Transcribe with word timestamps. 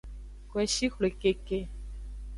Koeshi 0.49 0.87
xwle 0.93 1.09
keke. 1.21 1.59